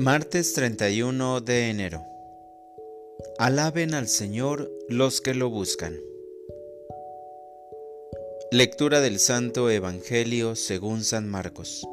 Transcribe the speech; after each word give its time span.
Martes 0.00 0.52
31 0.52 1.40
de 1.40 1.70
enero. 1.70 2.04
Alaben 3.36 3.94
al 3.94 4.06
Señor 4.06 4.70
los 4.88 5.20
que 5.20 5.34
lo 5.34 5.50
buscan. 5.50 5.96
Lectura 8.52 9.00
del 9.00 9.18
Santo 9.18 9.68
Evangelio 9.68 10.54
según 10.54 11.02
San 11.02 11.28
Marcos. 11.28 11.84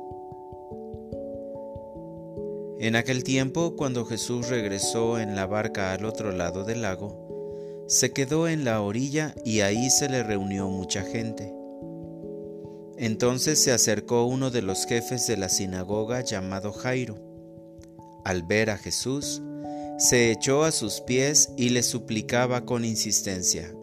En 2.80 2.96
aquel 2.96 3.24
tiempo, 3.24 3.76
cuando 3.76 4.06
Jesús 4.06 4.50
regresó 4.50 5.18
en 5.18 5.36
la 5.36 5.48
barca 5.48 5.92
al 5.92 6.06
otro 6.06 6.32
lado 6.32 6.64
del 6.64 6.84
lago, 6.84 7.84
se 7.88 8.14
quedó 8.14 8.48
en 8.48 8.66
la 8.66 8.82
orilla 8.82 9.34
y 9.44 9.62
ahí 9.62 9.90
se 9.90 10.10
le 10.10 10.22
reunió 10.22 10.70
mucha 10.70 11.02
gente. 11.02 11.52
Entonces 12.98 13.58
se 13.58 13.72
acercó 13.72 14.26
uno 14.26 14.52
de 14.52 14.62
los 14.62 14.86
jefes 14.86 15.26
de 15.26 15.38
la 15.38 15.50
sinagoga 15.50 16.22
llamado 16.22 16.72
Jairo 16.72 17.25
al 18.26 18.44
ver 18.44 18.70
a 18.70 18.78
Jesús, 18.78 19.42
se 19.98 20.32
echó 20.32 20.66
a 20.66 20.72
sus 20.72 21.00
pies 21.00 21.54
y 21.56 21.70
le 21.70 21.82
suplicaba 21.82 22.66
con 22.66 22.84
insistencia, 22.84 23.74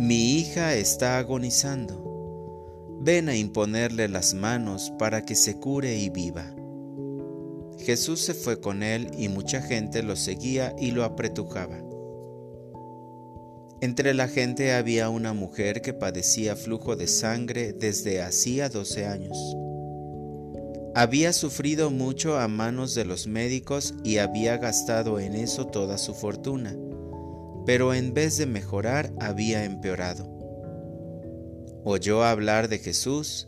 Mi 0.00 0.38
hija 0.38 0.74
está 0.74 1.18
agonizando, 1.18 2.98
ven 3.00 3.28
a 3.28 3.36
imponerle 3.36 4.08
las 4.08 4.34
manos 4.34 4.92
para 4.98 5.24
que 5.24 5.34
se 5.34 5.58
cure 5.58 5.96
y 5.96 6.08
viva. 6.08 6.54
Jesús 7.78 8.20
se 8.20 8.34
fue 8.34 8.60
con 8.60 8.82
él 8.82 9.10
y 9.16 9.28
mucha 9.28 9.62
gente 9.62 10.02
lo 10.02 10.16
seguía 10.16 10.74
y 10.78 10.90
lo 10.90 11.04
apretujaba. 11.04 11.78
Entre 13.80 14.14
la 14.14 14.26
gente 14.26 14.72
había 14.72 15.08
una 15.08 15.32
mujer 15.32 15.82
que 15.82 15.92
padecía 15.92 16.56
flujo 16.56 16.96
de 16.96 17.06
sangre 17.06 17.72
desde 17.72 18.22
hacía 18.22 18.68
doce 18.68 19.06
años. 19.06 19.36
Había 20.98 21.32
sufrido 21.32 21.92
mucho 21.92 22.40
a 22.40 22.48
manos 22.48 22.92
de 22.96 23.04
los 23.04 23.28
médicos 23.28 23.94
y 24.02 24.18
había 24.18 24.56
gastado 24.56 25.20
en 25.20 25.36
eso 25.36 25.68
toda 25.68 25.96
su 25.96 26.12
fortuna, 26.12 26.76
pero 27.64 27.94
en 27.94 28.14
vez 28.14 28.36
de 28.36 28.46
mejorar 28.46 29.12
había 29.20 29.62
empeorado. 29.64 30.28
Oyó 31.84 32.24
hablar 32.24 32.66
de 32.68 32.80
Jesús, 32.80 33.46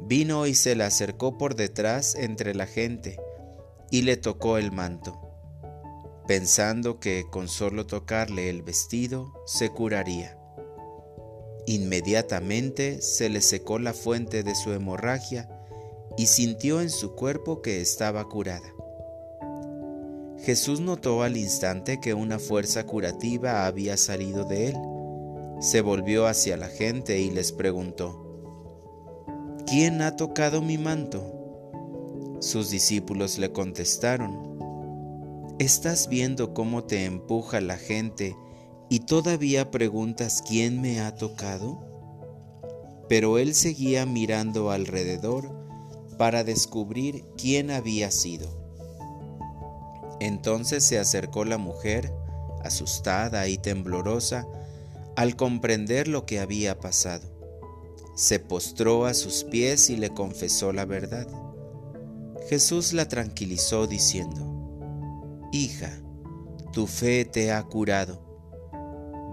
vino 0.00 0.46
y 0.46 0.54
se 0.54 0.74
le 0.74 0.84
acercó 0.84 1.36
por 1.36 1.54
detrás 1.54 2.14
entre 2.14 2.54
la 2.54 2.64
gente 2.64 3.20
y 3.90 4.00
le 4.00 4.16
tocó 4.16 4.56
el 4.56 4.72
manto, 4.72 5.20
pensando 6.26 6.98
que 6.98 7.26
con 7.30 7.48
solo 7.48 7.84
tocarle 7.84 8.48
el 8.48 8.62
vestido 8.62 9.34
se 9.44 9.68
curaría. 9.68 10.38
Inmediatamente 11.66 13.02
se 13.02 13.28
le 13.28 13.42
secó 13.42 13.78
la 13.78 13.92
fuente 13.92 14.42
de 14.42 14.54
su 14.54 14.72
hemorragia 14.72 15.55
y 16.16 16.26
sintió 16.26 16.80
en 16.80 16.90
su 16.90 17.14
cuerpo 17.14 17.60
que 17.60 17.80
estaba 17.80 18.28
curada. 18.28 18.72
Jesús 20.46 20.80
notó 20.80 21.22
al 21.22 21.36
instante 21.36 22.00
que 22.00 22.14
una 22.14 22.38
fuerza 22.38 22.86
curativa 22.86 23.66
había 23.66 23.96
salido 23.96 24.44
de 24.44 24.68
él. 24.68 24.76
Se 25.60 25.80
volvió 25.80 26.26
hacia 26.26 26.56
la 26.56 26.68
gente 26.68 27.20
y 27.20 27.30
les 27.30 27.52
preguntó, 27.52 28.22
¿quién 29.66 30.02
ha 30.02 30.16
tocado 30.16 30.62
mi 30.62 30.78
manto? 30.78 31.32
Sus 32.40 32.70
discípulos 32.70 33.38
le 33.38 33.50
contestaron, 33.50 34.56
¿estás 35.58 36.08
viendo 36.08 36.54
cómo 36.54 36.84
te 36.84 37.06
empuja 37.06 37.60
la 37.60 37.76
gente 37.76 38.36
y 38.88 39.00
todavía 39.00 39.70
preguntas 39.70 40.44
quién 40.46 40.80
me 40.80 41.00
ha 41.00 41.14
tocado? 41.14 41.80
Pero 43.08 43.38
él 43.38 43.54
seguía 43.54 44.04
mirando 44.04 44.70
alrededor 44.70 45.65
para 46.16 46.44
descubrir 46.44 47.24
quién 47.36 47.70
había 47.70 48.10
sido. 48.10 48.48
Entonces 50.20 50.84
se 50.84 50.98
acercó 50.98 51.44
la 51.44 51.58
mujer, 51.58 52.12
asustada 52.64 53.48
y 53.48 53.58
temblorosa, 53.58 54.46
al 55.16 55.36
comprender 55.36 56.08
lo 56.08 56.26
que 56.26 56.40
había 56.40 56.78
pasado. 56.78 57.28
Se 58.14 58.38
postró 58.38 59.06
a 59.06 59.14
sus 59.14 59.44
pies 59.44 59.90
y 59.90 59.96
le 59.96 60.10
confesó 60.10 60.72
la 60.72 60.84
verdad. 60.84 61.26
Jesús 62.48 62.92
la 62.92 63.08
tranquilizó 63.08 63.86
diciendo, 63.86 64.52
Hija, 65.52 65.90
tu 66.72 66.86
fe 66.86 67.24
te 67.24 67.52
ha 67.52 67.62
curado. 67.62 68.22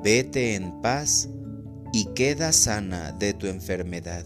Vete 0.04 0.56
en 0.56 0.82
paz 0.82 1.30
y 1.94 2.06
queda 2.14 2.52
sana 2.52 3.12
de 3.12 3.34
tu 3.34 3.48
enfermedad. 3.48 4.26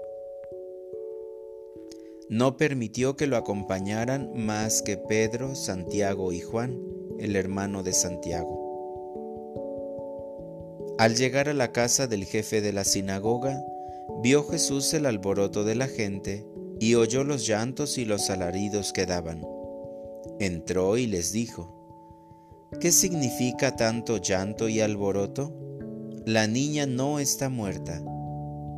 no 2.31 2.55
permitió 2.55 3.17
que 3.17 3.27
lo 3.27 3.35
acompañaran 3.35 4.31
más 4.33 4.81
que 4.81 4.95
Pedro, 4.95 5.53
Santiago 5.53 6.31
y 6.31 6.39
Juan, 6.39 6.79
el 7.19 7.35
hermano 7.35 7.83
de 7.83 7.91
Santiago. 7.91 8.57
Al 10.97 11.17
llegar 11.17 11.49
a 11.49 11.53
la 11.53 11.73
casa 11.73 12.07
del 12.07 12.23
jefe 12.23 12.61
de 12.61 12.71
la 12.71 12.85
sinagoga, 12.85 13.61
vio 14.23 14.47
Jesús 14.47 14.93
el 14.93 15.07
alboroto 15.07 15.65
de 15.65 15.75
la 15.75 15.87
gente 15.87 16.47
y 16.79 16.95
oyó 16.95 17.25
los 17.25 17.45
llantos 17.45 17.97
y 17.97 18.05
los 18.05 18.29
alaridos 18.29 18.93
que 18.93 19.05
daban. 19.05 19.45
Entró 20.39 20.97
y 20.97 21.07
les 21.07 21.33
dijo, 21.33 22.69
¿Qué 22.79 22.93
significa 22.93 23.75
tanto 23.75 24.15
llanto 24.19 24.69
y 24.69 24.79
alboroto? 24.79 25.53
La 26.25 26.47
niña 26.47 26.85
no 26.85 27.19
está 27.19 27.49
muerta, 27.49 28.01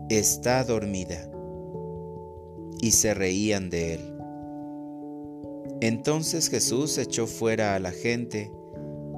está 0.09 0.63
dormida 0.63 1.30
y 2.83 2.91
se 2.91 3.13
reían 3.13 3.69
de 3.69 3.94
él. 3.94 4.01
Entonces 5.79 6.49
Jesús 6.49 6.97
echó 6.97 7.27
fuera 7.27 7.75
a 7.75 7.79
la 7.79 7.91
gente 7.91 8.51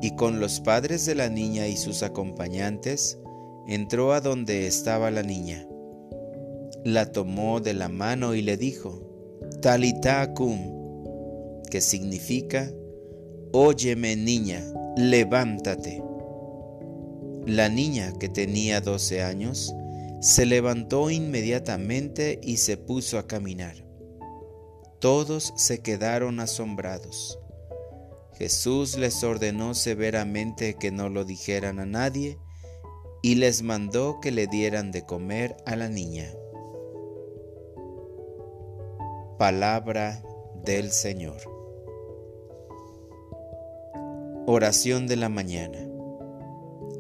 y 0.04 0.16
con 0.16 0.40
los 0.40 0.60
padres 0.60 1.08
de 1.08 1.16
la 1.16 1.30
niña 1.30 1.68
y 1.68 1.76
sus 1.76 2.04
acompañantes 2.04 3.18
entró 3.66 4.14
a 4.14 4.22
donde 4.22 4.68
estaba 4.68 5.10
la 5.10 5.24
niña. 5.24 5.68
La 6.84 7.12
tomó 7.12 7.60
de 7.60 7.74
la 7.74 7.90
mano 7.90 8.36
y 8.36 8.44
le 8.44 8.56
dijo, 8.56 9.02
Talita 9.64 10.32
cum, 10.36 10.60
que 11.72 11.82
significa, 11.82 12.72
Óyeme 13.52 14.16
niña, 14.16 14.64
levántate. 14.96 16.04
La 17.48 17.70
niña, 17.70 18.14
que 18.20 18.30
tenía 18.30 18.80
doce 18.80 19.24
años, 19.24 19.74
se 20.26 20.48
levantó 20.48 21.12
inmediatamente 21.12 22.40
y 22.42 22.58
se 22.58 22.78
puso 22.78 23.20
a 23.20 23.28
caminar. 23.28 23.86
Todos 24.98 25.54
se 25.56 25.84
quedaron 25.84 26.40
asombrados. 26.40 27.38
Jesús 28.34 28.98
les 28.98 29.24
ordenó 29.24 29.76
severamente 29.76 30.78
que 30.80 30.90
no 30.90 31.10
lo 31.10 31.26
dijeran 31.26 31.78
a 31.78 31.86
nadie 31.86 32.40
y 33.22 33.36
les 33.36 33.62
mandó 33.62 34.20
que 34.20 34.32
le 34.32 34.48
dieran 34.48 34.92
de 34.92 35.06
comer 35.06 35.58
a 35.68 35.76
la 35.76 35.90
niña. 35.90 36.34
Palabra 39.38 40.24
del 40.64 40.92
Señor. 40.92 41.38
Oración 44.48 45.06
de 45.06 45.18
la 45.18 45.30
mañana. 45.30 45.88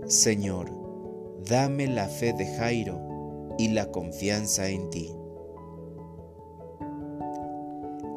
Señor, 0.06 0.72
dame 1.50 1.88
la 1.88 2.08
fe 2.08 2.32
de 2.32 2.46
Jairo 2.56 3.05
y 3.58 3.70
la 3.70 3.92
confianza 3.92 4.70
en 4.70 4.90
ti. 4.90 5.12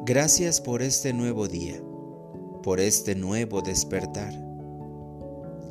Gracias 0.05 0.59
por 0.61 0.81
este 0.81 1.13
nuevo 1.13 1.47
día, 1.47 1.81
por 2.63 2.79
este 2.79 3.15
nuevo 3.15 3.61
despertar. 3.61 4.33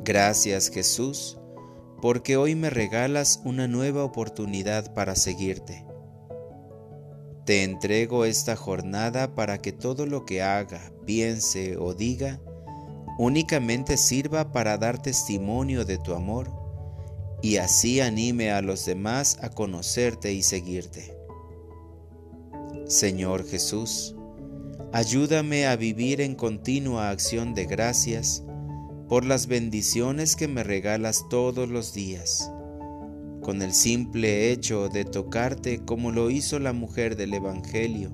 Gracias 0.03 0.69
Jesús, 0.69 1.37
porque 2.01 2.37
hoy 2.37 2.55
me 2.55 2.69
regalas 2.69 3.41
una 3.43 3.67
nueva 3.67 4.03
oportunidad 4.03 4.93
para 4.93 5.15
seguirte. 5.15 5.85
Te 7.45 7.63
entrego 7.63 8.25
esta 8.25 8.55
jornada 8.55 9.35
para 9.35 9.61
que 9.61 9.71
todo 9.71 10.05
lo 10.05 10.25
que 10.25 10.41
haga, 10.41 10.91
piense 11.05 11.77
o 11.77 11.93
diga 11.93 12.39
únicamente 13.19 13.97
sirva 13.97 14.53
para 14.53 14.77
dar 14.77 15.01
testimonio 15.01 15.83
de 15.83 15.97
tu 15.97 16.13
amor 16.13 16.58
y 17.41 17.57
así 17.57 18.01
anime 18.01 18.51
a 18.51 18.61
los 18.61 18.85
demás 18.85 19.37
a 19.41 19.49
conocerte 19.49 20.33
y 20.33 20.43
seguirte. 20.43 21.15
Señor 22.87 23.47
Jesús, 23.47 24.15
ayúdame 24.91 25.67
a 25.67 25.75
vivir 25.75 26.21
en 26.21 26.35
continua 26.35 27.09
acción 27.09 27.53
de 27.53 27.65
gracias 27.65 28.43
por 29.07 29.25
las 29.25 29.47
bendiciones 29.47 30.35
que 30.35 30.47
me 30.47 30.63
regalas 30.63 31.25
todos 31.29 31.69
los 31.69 31.93
días, 31.93 32.51
con 33.41 33.61
el 33.61 33.73
simple 33.73 34.51
hecho 34.51 34.89
de 34.89 35.05
tocarte 35.05 35.79
como 35.85 36.11
lo 36.11 36.29
hizo 36.29 36.59
la 36.59 36.73
mujer 36.73 37.15
del 37.15 37.33
Evangelio, 37.33 38.11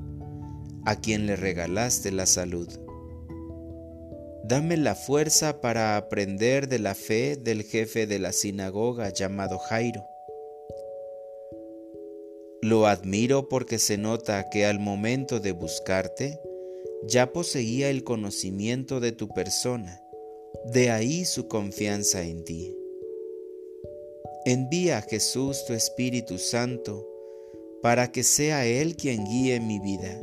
a 0.86 0.96
quien 0.96 1.26
le 1.26 1.36
regalaste 1.36 2.12
la 2.12 2.26
salud. 2.26 2.85
Dame 4.48 4.78
la 4.78 4.94
fuerza 4.94 5.60
para 5.60 5.98
aprender 5.98 6.68
de 6.68 6.78
la 6.78 6.94
fe 6.94 7.36
del 7.36 7.64
jefe 7.64 8.06
de 8.06 8.20
la 8.20 8.32
sinagoga 8.32 9.10
llamado 9.10 9.58
Jairo. 9.58 10.06
Lo 12.62 12.86
admiro 12.86 13.50
porque 13.50 13.80
se 13.80 13.98
nota 13.98 14.50
que 14.52 14.68
al 14.68 14.80
momento 14.80 15.40
de 15.40 15.52
buscarte, 15.52 16.40
ya 17.08 17.34
poseía 17.34 17.90
el 17.90 18.04
conocimiento 18.04 19.00
de 19.00 19.12
tu 19.12 19.30
persona 19.30 20.02
de 20.66 20.90
ahí 20.90 21.26
su 21.26 21.48
confianza 21.48 22.22
en 22.22 22.44
ti. 22.44 22.76
Envía 24.46 25.00
a 25.00 25.02
Jesús 25.02 25.66
tu 25.66 25.74
Espíritu 25.74 26.38
Santo 26.38 27.08
para 27.82 28.12
que 28.12 28.24
sea 28.24 28.66
Él 28.66 28.96
quien 28.96 29.26
guíe 29.26 29.60
mi 29.60 29.80
vida, 29.80 30.20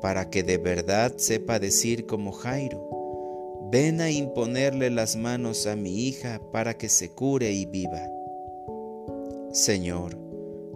para 0.00 0.30
que 0.30 0.42
de 0.42 0.58
verdad 0.58 1.16
sepa 1.16 1.58
decir 1.58 2.06
como 2.06 2.32
Jairo, 2.32 2.88
ven 3.70 4.00
a 4.00 4.10
imponerle 4.10 4.90
las 4.90 5.16
manos 5.16 5.66
a 5.66 5.76
mi 5.76 6.06
hija 6.06 6.40
para 6.52 6.74
que 6.74 6.88
se 6.88 7.10
cure 7.10 7.52
y 7.52 7.66
viva. 7.66 8.08
Señor, 9.52 10.18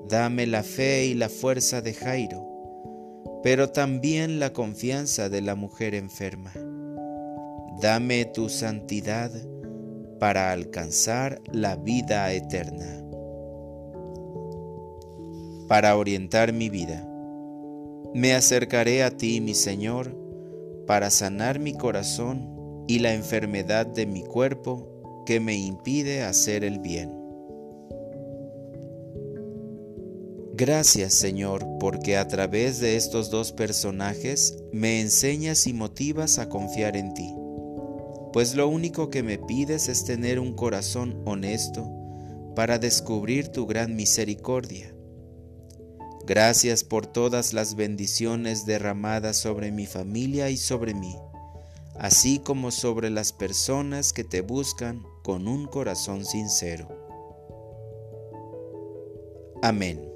dame 0.08 0.46
la 0.46 0.62
fe 0.62 1.06
y 1.06 1.14
la 1.14 1.28
fuerza 1.28 1.82
de 1.82 1.94
Jairo, 1.94 2.46
pero 3.42 3.70
también 3.70 4.40
la 4.40 4.52
confianza 4.52 5.28
de 5.28 5.40
la 5.40 5.54
mujer 5.54 5.94
enferma 5.94 6.52
Dame 7.80 8.26
tu 8.26 8.50
santidad 8.50 9.30
para 10.18 10.52
alcanzar 10.52 11.40
la 11.50 11.76
vida 11.76 12.30
eterna. 12.30 13.02
Para 15.66 15.96
orientar 15.96 16.52
mi 16.52 16.68
vida, 16.68 17.08
me 18.12 18.34
acercaré 18.34 19.02
a 19.02 19.10
ti, 19.16 19.40
mi 19.40 19.54
Señor, 19.54 20.14
para 20.86 21.08
sanar 21.08 21.58
mi 21.58 21.72
corazón 21.72 22.59
y 22.86 22.98
la 22.98 23.14
enfermedad 23.14 23.86
de 23.86 24.06
mi 24.06 24.22
cuerpo 24.22 25.24
que 25.26 25.40
me 25.40 25.56
impide 25.56 26.22
hacer 26.22 26.64
el 26.64 26.78
bien. 26.78 27.12
Gracias 30.54 31.14
Señor, 31.14 31.66
porque 31.78 32.16
a 32.16 32.28
través 32.28 32.80
de 32.80 32.96
estos 32.96 33.30
dos 33.30 33.52
personajes 33.52 34.58
me 34.72 35.00
enseñas 35.00 35.66
y 35.66 35.72
motivas 35.72 36.38
a 36.38 36.48
confiar 36.48 36.96
en 36.96 37.14
ti 37.14 37.34
pues 38.32 38.54
lo 38.54 38.68
único 38.68 39.10
que 39.10 39.22
me 39.22 39.38
pides 39.38 39.88
es 39.88 40.04
tener 40.04 40.38
un 40.38 40.54
corazón 40.54 41.20
honesto 41.24 41.90
para 42.54 42.78
descubrir 42.78 43.48
tu 43.48 43.66
gran 43.66 43.96
misericordia. 43.96 44.94
Gracias 46.26 46.84
por 46.84 47.06
todas 47.06 47.52
las 47.52 47.74
bendiciones 47.74 48.66
derramadas 48.66 49.36
sobre 49.36 49.72
mi 49.72 49.86
familia 49.86 50.48
y 50.50 50.56
sobre 50.56 50.94
mí, 50.94 51.16
así 52.00 52.38
como 52.38 52.70
sobre 52.70 53.10
las 53.10 53.34
personas 53.34 54.14
que 54.14 54.24
te 54.24 54.40
buscan 54.40 55.04
con 55.22 55.46
un 55.46 55.66
corazón 55.66 56.24
sincero. 56.24 56.88
Amén. 59.62 60.09